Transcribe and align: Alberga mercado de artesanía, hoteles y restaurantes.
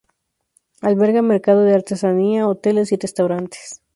Alberga 0.81 1.21
mercado 1.21 1.61
de 1.61 1.75
artesanía, 1.75 2.47
hoteles 2.47 2.91
y 2.91 2.95
restaurantes. 2.95 3.83